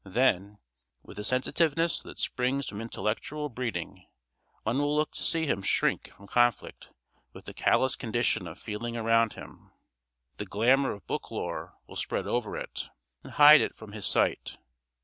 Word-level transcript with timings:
[A] 0.03 0.09
Then, 0.09 0.57
with 1.03 1.17
the 1.17 1.23
sensitiveness 1.23 2.01
that 2.01 2.17
springs 2.17 2.65
from 2.65 2.81
intellectual 2.81 3.49
breeding, 3.49 4.07
one 4.63 4.79
will 4.79 4.95
look 4.95 5.11
to 5.13 5.21
see 5.21 5.45
him 5.45 5.61
shrink 5.61 6.09
from 6.11 6.25
conflict 6.25 6.89
with 7.33 7.45
the 7.45 7.53
callous 7.53 7.95
condition 7.95 8.47
of 8.47 8.57
feeling 8.57 8.97
around 8.97 9.33
him. 9.33 9.69
The 10.37 10.45
glamour 10.47 10.91
of 10.91 11.05
book 11.05 11.29
lore 11.29 11.75
will 11.85 11.97
spread 11.97 12.25
over 12.25 12.57
it, 12.57 12.89
and 13.23 13.33
hide 13.33 13.61
it 13.61 13.75
from 13.75 13.91
his 13.91 14.07
sight. 14.07 14.57